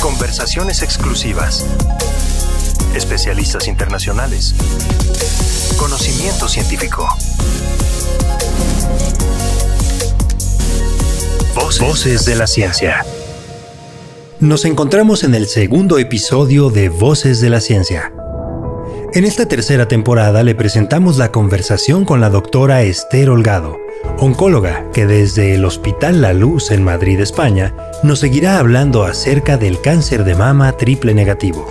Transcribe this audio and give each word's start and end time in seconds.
Conversaciones 0.00 0.82
exclusivas. 0.82 1.66
Especialistas 2.94 3.66
internacionales. 3.66 4.54
Conocimiento 5.76 6.48
científico. 6.48 7.08
Voces, 11.80 12.24
de 12.24 12.34
la 12.36 12.46
ciencia. 12.46 13.04
Nos 14.40 14.64
encontramos 14.64 15.24
en 15.24 15.34
el 15.34 15.46
segundo 15.46 15.98
episodio 15.98 16.70
de 16.70 16.88
Voces 16.88 17.40
de 17.40 17.50
la 17.50 17.60
Ciencia. 17.60 18.12
En 19.14 19.24
esta 19.24 19.46
tercera 19.46 19.88
temporada 19.88 20.42
le 20.42 20.54
presentamos 20.54 21.16
la 21.16 21.32
conversación 21.32 22.04
con 22.04 22.20
la 22.20 22.28
doctora 22.28 22.82
Esther 22.82 23.30
Holgado, 23.30 23.78
oncóloga 24.18 24.84
que 24.92 25.06
desde 25.06 25.54
el 25.54 25.64
Hospital 25.64 26.20
La 26.20 26.34
Luz 26.34 26.70
en 26.70 26.84
Madrid, 26.84 27.18
España, 27.18 27.74
nos 28.02 28.18
seguirá 28.18 28.58
hablando 28.58 29.04
acerca 29.04 29.56
del 29.56 29.80
cáncer 29.80 30.24
de 30.24 30.34
mama 30.34 30.72
triple 30.72 31.14
negativo. 31.14 31.66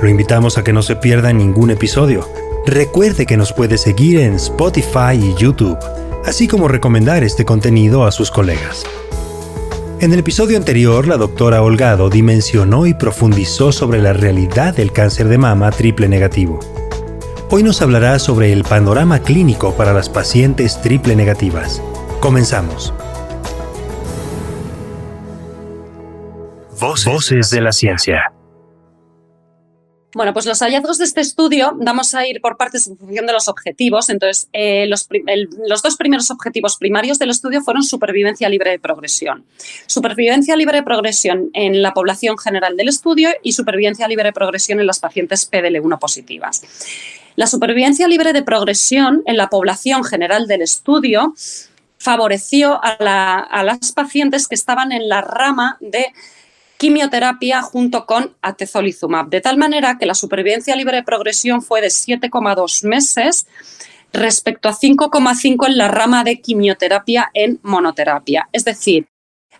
Lo 0.00 0.08
invitamos 0.08 0.56
a 0.56 0.64
que 0.64 0.72
no 0.72 0.80
se 0.80 0.96
pierda 0.96 1.30
ningún 1.30 1.70
episodio. 1.70 2.26
Recuerde 2.64 3.26
que 3.26 3.36
nos 3.36 3.52
puede 3.52 3.76
seguir 3.76 4.18
en 4.18 4.36
Spotify 4.36 5.12
y 5.14 5.34
YouTube, 5.34 5.78
así 6.24 6.48
como 6.48 6.68
recomendar 6.68 7.22
este 7.22 7.44
contenido 7.44 8.06
a 8.06 8.12
sus 8.12 8.30
colegas. 8.30 8.86
En 9.98 10.12
el 10.12 10.18
episodio 10.18 10.58
anterior, 10.58 11.08
la 11.08 11.16
doctora 11.16 11.62
Holgado 11.62 12.10
dimensionó 12.10 12.84
y 12.84 12.92
profundizó 12.92 13.72
sobre 13.72 14.02
la 14.02 14.12
realidad 14.12 14.76
del 14.76 14.92
cáncer 14.92 15.26
de 15.28 15.38
mama 15.38 15.70
triple 15.70 16.06
negativo. 16.06 16.60
Hoy 17.48 17.62
nos 17.62 17.80
hablará 17.80 18.18
sobre 18.18 18.52
el 18.52 18.62
panorama 18.62 19.20
clínico 19.20 19.74
para 19.74 19.94
las 19.94 20.10
pacientes 20.10 20.82
triple 20.82 21.16
negativas. 21.16 21.80
Comenzamos. 22.20 22.92
Voces, 26.78 27.48
de 27.48 27.62
la 27.62 27.72
ciencia. 27.72 28.35
Bueno, 30.16 30.32
pues 30.32 30.46
los 30.46 30.60
hallazgos 30.60 30.96
de 30.96 31.04
este 31.04 31.20
estudio 31.20 31.72
vamos 31.74 32.14
a 32.14 32.26
ir 32.26 32.40
por 32.40 32.56
partes 32.56 32.88
en 32.88 32.96
función 32.96 33.26
de 33.26 33.34
los 33.34 33.48
objetivos. 33.48 34.08
Entonces, 34.08 34.48
eh, 34.54 34.86
los, 34.88 35.06
dos 35.82 35.96
primeros 35.98 36.30
objetivos 36.30 36.78
primarios 36.78 37.18
del 37.18 37.28
estudio 37.28 37.60
fueron 37.60 37.82
supervivencia 37.82 38.48
libre 38.48 38.70
de 38.70 38.78
progresión. 38.78 39.44
Supervivencia 39.86 40.56
libre 40.56 40.78
de 40.78 40.84
progresión 40.84 41.50
en 41.52 41.82
la 41.82 41.92
población 41.92 42.38
general 42.38 42.78
del 42.78 42.88
estudio 42.88 43.28
y 43.42 43.52
supervivencia 43.52 44.08
libre 44.08 44.24
de 44.24 44.32
progresión 44.32 44.80
en 44.80 44.86
las 44.86 45.00
pacientes 45.00 45.50
PDL1 45.52 45.98
positivas. 45.98 46.62
La 47.34 47.46
supervivencia 47.46 48.08
libre 48.08 48.32
de 48.32 48.42
progresión 48.42 49.22
en 49.26 49.36
la 49.36 49.50
población 49.50 50.02
general 50.02 50.46
del 50.46 50.62
estudio 50.62 51.34
favoreció 51.98 52.80
a 52.82 53.62
las 53.62 53.92
pacientes 53.92 54.48
que 54.48 54.54
estaban 54.54 54.92
en 54.92 55.10
la 55.10 55.20
rama 55.20 55.76
de 55.80 56.06
quimioterapia 56.78 57.62
junto 57.62 58.06
con 58.06 58.34
atezolizumab, 58.42 59.28
de 59.28 59.40
tal 59.40 59.56
manera 59.56 59.98
que 59.98 60.06
la 60.06 60.14
supervivencia 60.14 60.76
libre 60.76 60.96
de 60.96 61.02
progresión 61.02 61.62
fue 61.62 61.80
de 61.80 61.88
7,2 61.88 62.84
meses 62.84 63.46
respecto 64.12 64.68
a 64.68 64.74
5,5 64.74 65.66
en 65.66 65.78
la 65.78 65.88
rama 65.88 66.24
de 66.24 66.40
quimioterapia 66.40 67.30
en 67.34 67.60
monoterapia. 67.62 68.48
Es 68.52 68.64
decir, 68.64 69.08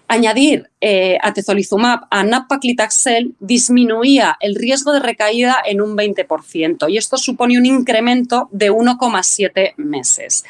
añadir 0.09 0.71
eh, 0.81 1.19
atezolizumab 1.23 2.07
a 2.11 2.23
nab-paclitaxel 2.23 3.35
disminuía 3.41 4.37
el 4.41 4.55
riesgo 4.55 4.93
de 4.93 5.01
recaída 5.01 5.57
en 5.65 5.81
un 5.81 5.97
20% 5.97 6.91
y 6.91 6.97
esto 6.97 7.17
supone 7.17 7.59
un 7.59 7.67
incremento 7.67 8.49
de 8.53 8.71
1,7 8.71 9.75
meses. 9.77 10.45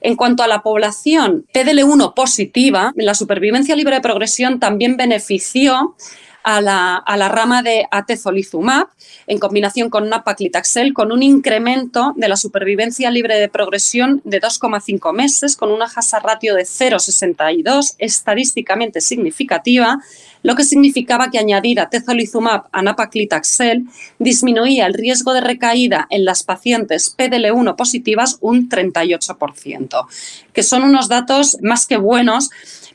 En 0.00 0.16
cuanto 0.16 0.42
a 0.42 0.48
la 0.48 0.62
población 0.62 1.46
PDL1 1.52 2.14
positiva, 2.14 2.92
la 2.96 3.14
supervivencia 3.14 3.76
libre 3.76 3.96
de 3.96 4.00
progresión 4.00 4.60
también 4.60 4.96
benefició 4.96 5.96
a 6.42 6.60
la, 6.60 7.28
rama 7.28 7.62
de 7.62 7.86
atezolizumab 7.90 8.88
en 9.26 9.38
combinación 9.38 9.90
con 9.90 10.08
napaclitaxel 10.08 10.92
con 10.94 11.12
un 11.12 11.22
incremento 11.22 12.12
de 12.16 12.28
la 12.28 12.36
supervivencia 12.36 13.10
libre 13.10 13.36
de 13.38 13.48
progresión 13.48 14.20
de 14.24 14.40
2,5 14.40 15.12
meses 15.12 15.56
con 15.56 15.70
una 15.70 15.84
hazard 15.84 16.24
ratio 16.24 16.54
de 16.54 16.62
0,62 16.62 17.94
estadísticamente 17.98 19.00
significativa, 19.00 19.98
lo 20.42 20.54
que 20.54 20.64
significaba 20.64 21.30
que 21.30 21.38
añadir 21.38 21.80
atezolizumab 21.80 22.64
a 22.72 22.82
napaclitaxel 22.82 23.84
disminuía 24.18 24.86
el 24.86 24.94
riesgo 24.94 25.34
de 25.34 25.42
recaída 25.42 26.06
en 26.10 26.24
las 26.24 26.42
pacientes 26.42 27.14
PDL1 27.16 27.76
positivas 27.76 28.38
un 28.40 28.68
38%, 28.68 30.06
que 30.52 30.62
son 30.62 30.82
unos 30.84 31.08
datos 31.08 31.58
más 31.60 31.86
que 31.86 31.98
buenos 31.98 32.50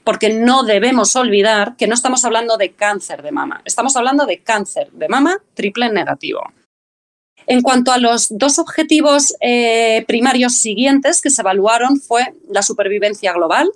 porque 0.06 0.30
no 0.30 0.64
debemos 0.64 1.16
olvidar 1.16 1.76
que 1.76 1.88
no 1.88 1.96
estamos 1.96 2.24
hablando 2.24 2.56
de 2.56 2.72
cáncer 2.74 3.24
de 3.24 3.32
mama, 3.32 3.62
estamos 3.66 3.98
hablando 3.98 4.26
de 4.26 4.42
cáncer 4.42 4.92
de 4.92 5.10
mama 5.10 5.42
triple 5.56 5.92
negativo. 5.92 6.42
En 7.48 7.62
cuanto 7.62 7.92
a 7.92 7.98
los 7.98 8.28
dos 8.30 8.58
objetivos 8.60 9.36
eh, 9.42 10.06
primarios 10.08 10.54
siguientes 10.54 11.22
que 11.22 11.30
se 11.30 11.42
evaluaron 11.42 12.00
fue 12.00 12.34
la 12.50 12.62
supervivencia 12.62 13.34
global. 13.34 13.70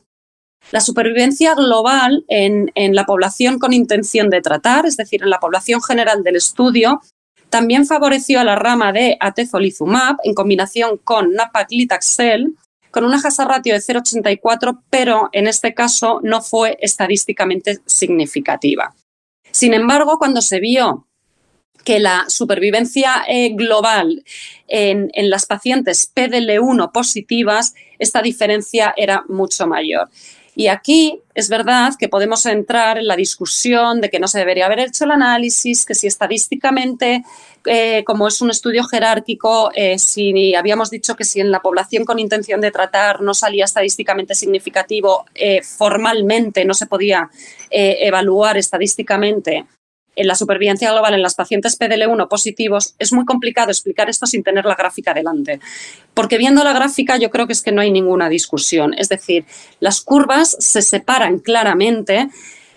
La 0.72 0.82
supervivencia 0.82 1.56
global 1.56 2.26
en, 2.28 2.72
en 2.76 2.96
la 2.96 3.06
población 3.06 3.60
con 3.60 3.74
intención 3.74 4.30
de 4.30 4.42
tratar, 4.42 4.86
es 4.86 4.98
decir, 4.98 5.24
en 5.24 5.30
la 5.30 5.40
población 5.40 5.82
general 5.82 6.24
del 6.24 6.36
estudio, 6.36 7.02
también 7.50 7.86
favoreció 7.86 8.40
a 8.40 8.44
la 8.44 8.56
rama 8.56 8.92
de 8.92 9.18
atezolizumab 9.20 10.18
en 10.24 10.34
combinación 10.34 10.98
con 10.98 11.34
napaclitaxel 11.34 12.56
con 12.92 13.04
una 13.04 13.18
hazard 13.18 13.50
ratio 13.50 13.74
de 13.74 13.80
0,84, 13.80 14.82
pero 14.90 15.30
en 15.32 15.48
este 15.48 15.74
caso 15.74 16.20
no 16.24 16.42
fue 16.42 16.78
estadísticamente 16.82 17.80
significativa. 17.86 18.94
Sin 19.52 19.74
embargo, 19.74 20.18
cuando 20.18 20.42
se 20.42 20.60
vio 20.60 21.08
que 21.84 22.00
la 22.00 22.26
supervivencia 22.28 23.24
eh, 23.28 23.50
global 23.50 24.24
en, 24.68 25.10
las 25.30 25.46
pacientes 25.46 26.12
PDL1 26.14 26.92
positivas, 26.92 27.74
esta 27.98 28.22
diferencia 28.22 28.94
era 28.96 29.24
mucho 29.28 29.66
mayor. 29.66 30.10
Y 30.60 30.68
aquí 30.68 31.22
es 31.36 31.48
verdad 31.48 31.94
que 31.98 32.10
podemos 32.10 32.46
entrar 32.46 32.98
en 32.98 33.08
la 33.08 33.16
discusión 33.16 34.02
de 34.02 34.10
que 34.10 34.20
no 34.20 34.28
se 34.28 34.40
debería 34.40 34.66
haber 34.66 34.80
hecho 34.80 35.06
el 35.06 35.12
análisis, 35.12 35.86
que 35.86 35.96
si 35.96 36.06
estadísticamente, 36.06 37.24
eh, 37.66 38.04
como 38.04 38.28
es 38.28 38.42
un 38.42 38.50
estudio 38.50 38.84
jerárquico, 38.84 39.72
eh, 39.74 39.98
si 39.98 40.54
habíamos 40.56 40.90
dicho 40.90 41.16
que 41.16 41.24
si 41.24 41.40
en 41.40 41.50
la 41.50 41.62
población 41.62 42.04
con 42.04 42.20
intención 42.20 42.60
de 42.60 42.72
tratar 42.72 43.22
no 43.22 43.34
salía 43.34 43.64
estadísticamente 43.64 44.36
significativo, 44.36 45.24
eh, 45.34 45.62
formalmente 45.64 46.66
no 46.66 46.74
se 46.74 46.88
podía 46.88 47.30
evaluar 47.72 48.58
estadísticamente 48.58 49.66
en 50.16 50.28
la 50.28 50.36
supervivencia 50.36 50.92
global 50.92 51.14
en 51.14 51.22
las 51.22 51.36
pacientes 51.36 51.80
PDL1 51.80 52.28
positivos, 52.28 52.96
es 53.00 53.14
muy 53.14 53.26
complicado 53.26 53.72
explicar 53.72 54.10
esto 54.10 54.26
sin 54.26 54.44
tener 54.44 54.66
la 54.66 54.76
gráfica 54.76 55.14
delante. 55.14 55.60
Porque 56.14 56.38
viendo 56.38 56.64
la 56.64 56.74
gráfica 56.74 57.18
yo 57.18 57.30
creo 57.30 57.48
que 57.48 57.54
es 57.54 57.62
que 57.62 57.72
no 57.72 57.82
hay 57.82 57.92
ninguna 57.92 58.30
discusión. 58.30 58.94
Es 58.98 59.10
decir, 59.10 59.46
las 59.80 60.02
curvas 60.02 60.58
se 60.60 60.82
separan 60.82 61.40
claramente 61.40 62.30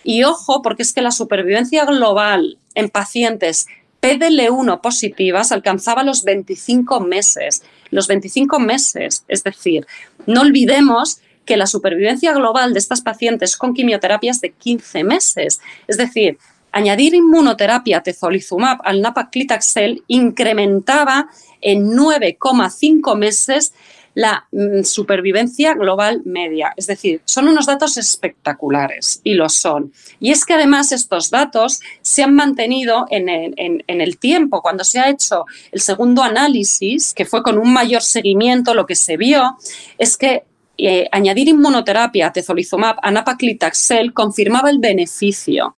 y 0.04 0.25
ojo, 0.25 0.62
porque 0.62 0.82
es 0.82 0.93
que 0.93 1.03
la 1.03 1.10
supervivencia 1.10 1.84
global 1.84 2.59
en 2.75 2.91
pacientes 2.91 3.66
PDL1 4.03 4.81
positivas 4.81 5.53
alcanzaba 5.53 6.03
los 6.03 6.25
25 6.25 7.00
meses. 7.00 7.62
Los 7.91 8.09
25 8.09 8.59
meses, 8.59 9.25
es 9.28 9.44
decir, 9.44 9.87
no 10.26 10.41
olvidemos 10.41 11.20
que 11.44 11.56
la 11.56 11.66
supervivencia 11.66 12.32
global 12.32 12.72
de 12.72 12.78
estas 12.78 13.00
pacientes 13.00 13.56
con 13.56 13.75
quimioterapias 13.75 14.41
de 14.41 14.53
15 14.53 15.04
meses. 15.04 15.60
Es 15.87 15.97
decir, 15.97 16.38
añadir 16.72 17.15
inmunoterapia 17.15 18.03
tezolizumab 18.03 18.81
al 18.83 19.00
napaclitaxel 19.00 20.03
incrementaba 20.09 21.28
en 21.60 21.93
9,5 21.93 23.16
meses 23.16 23.72
la 24.15 24.47
mm, 24.53 24.82
supervivencia 24.82 25.75
global 25.75 26.22
media. 26.25 26.72
Es 26.77 26.87
decir, 26.87 27.22
son 27.25 27.49
unos 27.49 27.66
datos 27.66 27.97
espectaculares 27.97 29.21
y 29.25 29.34
lo 29.34 29.49
son. 29.49 29.93
Y 30.20 30.31
es 30.31 30.44
que 30.44 30.55
además 30.55 30.93
estos 30.93 31.31
datos 31.31 31.81
se 32.02 32.23
han 32.23 32.35
mantenido 32.35 33.06
en 33.11 33.29
el, 33.29 34.19
tiempo. 34.19 34.61
Cuando 34.61 34.85
se 34.85 35.00
ha 35.00 35.08
hecho 35.08 35.44
el 35.70 35.81
segundo 35.81 36.23
análisis, 36.23 37.14
que 37.14 37.25
fue 37.25 37.43
con 37.43 37.58
un 37.58 37.73
mayor 37.73 38.02
seguimiento, 38.02 38.75
lo 38.75 38.87
que 38.87 38.94
se 38.94 39.17
vio 39.17 39.56
es 39.99 40.17
que 40.17 40.44
eh, 40.79 41.08
añadir 41.12 41.49
inmunoterapia 41.49 42.29
a 42.29 42.32
tezolizumab 42.32 42.96
a 43.02 43.11
napaclitaxel 43.11 44.12
confirmaba 44.12 44.70
el 44.70 44.79
beneficio 44.79 45.76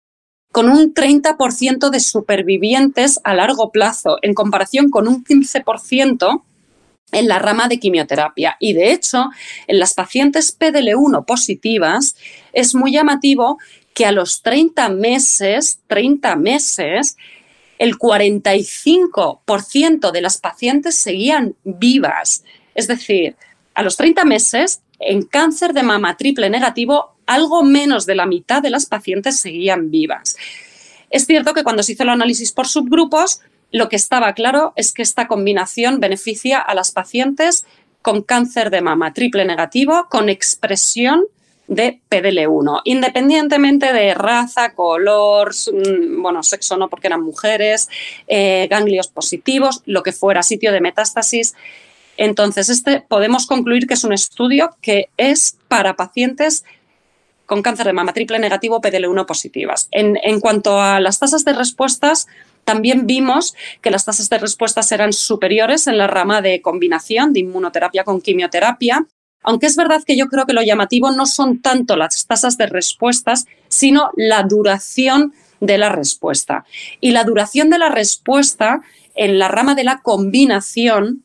con 0.55 0.69
un 0.69 0.93
30% 0.93 1.89
de 1.89 1.99
supervivientes 1.99 3.19
a 3.25 3.33
largo 3.33 3.73
plazo, 3.73 4.19
en 4.21 4.33
comparación 4.33 4.89
con 4.89 5.09
un 5.09 5.21
15% 5.21 6.43
en 7.11 7.27
la 7.27 7.39
rama 7.39 7.67
de 7.67 7.77
quimioterapia. 7.77 8.55
Y 8.61 8.71
de 8.71 8.93
hecho, 8.93 9.31
en 9.67 9.79
las 9.79 9.93
pacientes 9.93 10.57
PDL1 10.57 11.25
positivas 11.25 12.15
es 12.53 12.73
muy 12.73 12.93
llamativo 12.93 13.57
que 13.93 14.05
a 14.05 14.13
los 14.13 14.43
30 14.43 14.87
meses, 14.87 15.81
30 15.87 16.37
meses, 16.37 17.17
el 17.77 17.97
45% 17.97 20.11
de 20.11 20.21
las 20.21 20.37
pacientes 20.37 20.95
seguían 20.95 21.55
vivas. 21.65 22.45
Es 22.75 22.87
decir, 22.87 23.35
a 23.73 23.83
los 23.83 23.97
30 23.97 24.23
meses, 24.23 24.81
en 24.99 25.23
cáncer 25.23 25.73
de 25.73 25.83
mama 25.83 26.15
triple 26.15 26.49
negativo, 26.49 27.14
algo 27.25 27.63
menos 27.63 28.05
de 28.05 28.15
la 28.15 28.25
mitad 28.25 28.61
de 28.61 28.69
las 28.69 28.85
pacientes 28.85 29.39
seguían 29.39 29.91
vivas. 29.91 30.37
Es 31.09 31.25
cierto 31.25 31.53
que 31.53 31.63
cuando 31.63 31.83
se 31.83 31.93
hizo 31.93 32.03
el 32.03 32.09
análisis 32.09 32.51
por 32.51 32.67
subgrupos, 32.67 33.41
lo 33.71 33.89
que 33.89 33.95
estaba 33.95 34.33
claro 34.33 34.73
es 34.75 34.93
que 34.93 35.01
esta 35.01 35.27
combinación 35.27 35.99
beneficia 35.99 36.59
a 36.59 36.73
las 36.73 36.91
pacientes 36.91 37.65
con 38.01 38.21
cáncer 38.21 38.69
de 38.69 38.81
mama 38.81 39.13
triple 39.13 39.45
negativo 39.45 40.07
con 40.09 40.29
expresión 40.29 41.23
de 41.67 41.99
PDL1, 42.09 42.81
independientemente 42.83 43.91
de 43.91 44.13
raza, 44.13 44.73
color, 44.73 45.51
mm, 45.53 46.21
bueno, 46.21 46.43
sexo 46.43 46.77
no 46.77 46.89
porque 46.89 47.07
eran 47.07 47.23
mujeres, 47.23 47.89
eh, 48.27 48.67
ganglios 48.69 49.07
positivos, 49.07 49.81
lo 49.85 50.03
que 50.03 50.11
fuera, 50.11 50.43
sitio 50.43 50.71
de 50.71 50.81
metástasis. 50.81 51.55
Entonces, 52.17 52.69
este 52.69 53.01
podemos 53.01 53.47
concluir 53.47 53.87
que 53.87 53.95
es 53.95 54.03
un 54.03 54.13
estudio 54.13 54.75
que 54.81 55.09
es 55.17 55.57
para 55.67 55.95
pacientes 55.95 56.63
con 57.45 57.61
cáncer 57.61 57.85
de 57.87 57.93
mama 57.93 58.13
triple 58.13 58.39
negativo 58.39 58.81
PDL1 58.81 59.25
positivas. 59.25 59.87
En, 59.91 60.17
en 60.23 60.39
cuanto 60.39 60.81
a 60.81 60.99
las 60.99 61.19
tasas 61.19 61.45
de 61.45 61.53
respuestas, 61.53 62.27
también 62.63 63.05
vimos 63.05 63.53
que 63.81 63.91
las 63.91 64.05
tasas 64.05 64.29
de 64.29 64.39
respuestas 64.39 64.91
eran 64.91 65.13
superiores 65.13 65.87
en 65.87 65.97
la 65.97 66.07
rama 66.07 66.41
de 66.41 66.61
combinación 66.61 67.31
de 67.31 67.41
inmunoterapia 67.41 68.03
con 68.03 68.21
quimioterapia, 68.21 69.05
aunque 69.43 69.67
es 69.67 69.75
verdad 69.75 70.03
que 70.03 70.17
yo 70.17 70.27
creo 70.27 70.45
que 70.45 70.53
lo 70.53 70.63
llamativo 70.63 71.11
no 71.11 71.27
son 71.27 71.61
tanto 71.61 71.95
las 71.95 72.25
tasas 72.25 72.57
de 72.57 72.65
respuestas, 72.65 73.45
sino 73.67 74.09
la 74.15 74.41
duración 74.41 75.33
de 75.59 75.77
la 75.77 75.89
respuesta. 75.89 76.65
Y 76.99 77.11
la 77.11 77.23
duración 77.23 77.69
de 77.69 77.77
la 77.77 77.89
respuesta 77.89 78.81
en 79.13 79.37
la 79.37 79.47
rama 79.47 79.75
de 79.75 79.83
la 79.83 80.01
combinación 80.01 81.23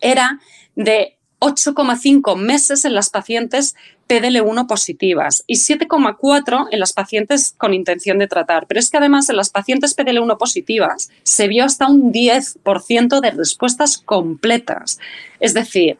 era 0.00 0.40
de 0.74 1.18
8,5 1.40 2.36
meses 2.36 2.84
en 2.84 2.94
las 2.94 3.10
pacientes 3.10 3.74
PDL1 4.12 4.66
positivas 4.66 5.42
y 5.46 5.54
7,4 5.54 6.68
en 6.70 6.80
las 6.80 6.92
pacientes 6.92 7.54
con 7.56 7.72
intención 7.72 8.18
de 8.18 8.28
tratar. 8.28 8.66
Pero 8.66 8.78
es 8.78 8.90
que 8.90 8.98
además 8.98 9.30
en 9.30 9.36
las 9.36 9.48
pacientes 9.48 9.96
PDL1 9.96 10.36
positivas 10.36 11.10
se 11.22 11.48
vio 11.48 11.64
hasta 11.64 11.86
un 11.86 12.12
10% 12.12 13.20
de 13.20 13.30
respuestas 13.30 13.96
completas. 13.96 14.98
Es 15.40 15.54
decir, 15.54 15.96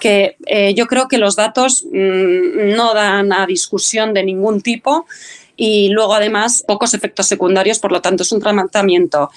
que 0.00 0.36
eh, 0.46 0.74
yo 0.74 0.86
creo 0.86 1.06
que 1.06 1.18
los 1.18 1.36
datos 1.36 1.84
mm, 1.84 2.74
no 2.74 2.94
dan 2.94 3.32
a 3.32 3.46
discusión 3.46 4.12
de 4.12 4.24
ningún 4.24 4.60
tipo 4.60 5.06
y 5.54 5.90
luego 5.90 6.14
además 6.14 6.64
pocos 6.66 6.94
efectos 6.94 7.28
secundarios, 7.28 7.78
por 7.78 7.92
lo 7.92 8.02
tanto 8.02 8.24
es 8.24 8.32
un 8.32 8.40
tratamiento 8.40 9.30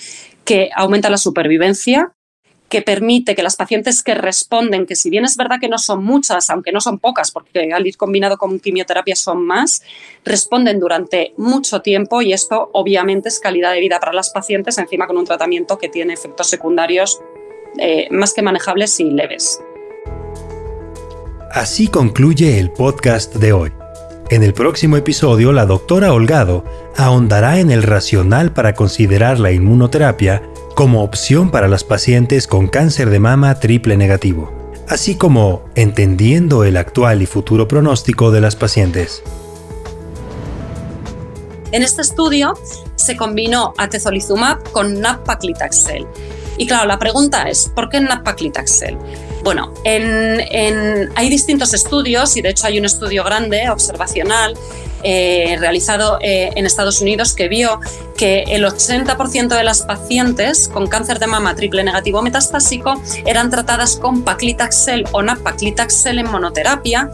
que 0.44 0.72
aumenta 0.76 1.12
la 1.12 1.18
supervivencia, 1.18 2.15
que 2.70 2.82
permite 2.82 3.36
que 3.36 3.44
las 3.44 3.56
pacientes 3.56 4.02
que 4.02 4.16
responden, 4.16 4.86
que 4.86 4.96
si 4.96 5.10
bien 5.10 5.24
es 5.24 5.38
verdad 5.38 5.58
que 5.60 5.70
no 5.70 5.78
son 5.78 6.04
muchas, 6.04 6.50
aunque 6.50 6.72
no 6.72 6.82
son 6.82 7.00
pocas, 7.00 7.32
porque 7.32 7.72
al 7.72 7.86
ir 7.86 7.96
combinado 7.98 8.38
con 8.38 8.60
quimioterapia 8.60 9.16
son 9.16 9.46
más, 9.46 9.84
responden 10.24 10.80
durante 10.80 11.34
mucho 11.38 11.82
tiempo 11.82 12.22
y 12.22 12.34
esto 12.34 12.70
obviamente 12.74 13.30
es 13.30 13.40
calidad 13.40 13.72
de 13.72 13.80
vida 13.80 14.00
para 14.00 14.14
las 14.14 14.32
pacientes, 14.32 14.78
encima 14.78 15.08
con 15.08 15.18
un 15.18 15.26
tratamiento 15.26 15.78
que 15.78 15.90
tiene 15.90 16.14
efectos 16.14 16.48
secundarios 16.48 17.20
eh, 17.78 18.08
más 18.10 18.34
que 18.34 18.42
manejables 18.42 19.00
y 19.00 19.12
leves. 19.12 19.60
Así 21.52 21.88
concluye 21.88 22.60
el 22.60 22.72
podcast 22.72 23.36
de 23.36 23.54
hoy. 23.54 23.72
En 24.32 24.42
el 24.42 24.54
próximo 24.54 24.98
episodio, 24.98 25.54
la 25.54 25.68
doctora 25.68 26.12
Holgado 26.12 26.66
ahondará 26.98 27.60
en 27.60 27.70
el 27.70 27.84
racional 27.84 28.54
para 28.54 28.74
considerar 28.74 29.40
la 29.40 29.52
inmunoterapia 29.52 30.42
como 30.76 31.04
opción 31.04 31.52
para 31.52 31.70
las 31.70 31.86
pacientes 31.86 32.48
con 32.48 32.68
cáncer 32.68 33.10
de 33.10 33.20
mama 33.20 33.60
triple 33.62 33.96
negativo, 33.96 34.52
así 34.90 35.16
como 35.16 35.64
entendiendo 35.76 36.66
el 36.66 36.76
actual 36.76 37.22
y 37.22 37.26
futuro 37.26 37.68
pronóstico 37.68 38.30
de 38.30 38.42
las 38.42 38.58
pacientes. 38.58 39.24
En 41.72 41.82
este 41.82 42.02
estudio 42.02 42.54
se 42.96 43.16
combinó 43.16 43.74
atezolizumab 43.78 44.70
con 44.72 45.02
nab-paclitaxel. 45.02 46.06
Y 46.58 46.68
claro, 46.68 46.88
la 46.88 47.00
pregunta 47.00 47.50
es, 47.50 47.70
¿por 47.74 47.90
qué 47.90 48.00
nab-paclitaxel? 48.00 48.98
Bueno, 49.44 49.74
hay 49.86 51.30
distintos 51.30 51.74
estudios 51.74 52.36
y 52.36 52.42
de 52.42 52.50
hecho 52.50 52.68
hay 52.68 52.80
un 52.80 52.86
estudio 52.86 53.24
grande, 53.24 53.70
observacional, 53.70 54.58
eh, 55.08 55.56
realizado 55.60 56.18
eh, 56.22 56.50
en 56.56 56.66
Estados 56.66 57.00
Unidos 57.00 57.34
que 57.34 57.48
vio 57.48 57.80
que 58.18 58.44
el 58.48 58.66
80% 58.66 59.56
de 59.56 59.64
las 59.64 59.84
pacientes 59.84 60.68
con 60.68 60.88
cáncer 60.88 61.20
de 61.20 61.28
mama 61.28 61.56
triple 61.56 61.84
negativo 61.84 62.24
metastásico 62.24 63.00
eran 63.26 63.52
tratadas 63.52 63.98
con 63.98 64.24
paclitaxel 64.24 65.06
o 65.12 65.22
napaclitaxel 65.22 66.18
en 66.18 66.32
monoterapia. 66.32 67.12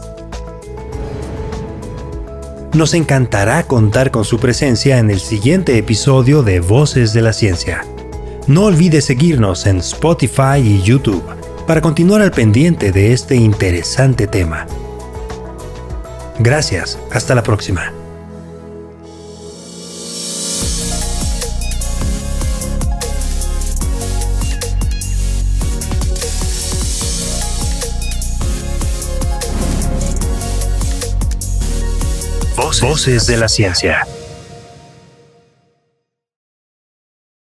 Nos 2.72 2.94
encantará 2.94 3.64
contar 3.64 4.10
con 4.10 4.24
su 4.24 4.38
presencia 4.38 4.98
en 4.98 5.10
el 5.10 5.20
siguiente 5.20 5.76
episodio 5.76 6.42
de 6.42 6.60
Voces 6.60 7.12
de 7.12 7.20
la 7.20 7.34
Ciencia. 7.34 7.84
No 8.46 8.64
olvide 8.64 9.02
seguirnos 9.02 9.66
en 9.66 9.80
Spotify 9.80 10.60
y 10.62 10.80
YouTube 10.80 11.22
para 11.66 11.82
continuar 11.82 12.22
al 12.22 12.30
pendiente 12.30 12.90
de 12.90 13.12
este 13.12 13.36
interesante 13.36 14.26
tema. 14.26 14.66
Gracias, 16.38 16.98
hasta 17.12 17.34
la 17.34 17.42
próxima. 17.42 17.92
Voces 32.82 33.28
de 33.28 33.36
la 33.36 33.48
ciencia. 33.48 34.06